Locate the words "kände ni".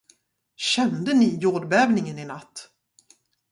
0.55-1.35